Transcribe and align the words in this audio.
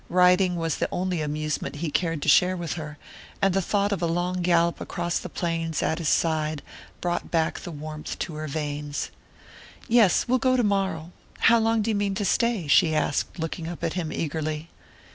Riding 0.09 0.55
was 0.55 0.77
the 0.77 0.89
only 0.91 1.21
amusement 1.21 1.75
he 1.75 1.91
cared 1.91 2.23
to 2.23 2.27
share 2.27 2.57
with 2.57 2.73
her, 2.73 2.97
and 3.39 3.53
the 3.53 3.61
thought 3.61 3.91
of 3.91 4.01
a 4.01 4.07
long 4.07 4.41
gallop 4.41 4.81
across 4.81 5.19
the 5.19 5.29
plains 5.29 5.83
at 5.83 5.99
his 5.99 6.09
side 6.09 6.63
brought 7.01 7.29
back 7.29 7.59
the 7.59 7.69
warmth 7.69 8.17
to 8.17 8.33
her 8.33 8.47
veins. 8.47 9.11
"Yes, 9.87 10.27
we'll 10.27 10.39
go 10.39 10.57
tomorrow. 10.57 11.11
How 11.41 11.59
long 11.59 11.83
do 11.83 11.91
you 11.91 11.95
mean 11.95 12.15
to 12.15 12.25
stay?" 12.25 12.67
she 12.67 12.95
asked, 12.95 13.37
looking 13.37 13.67
up 13.67 13.83
at 13.83 13.93
him 13.93 14.11
eagerly. 14.11 14.69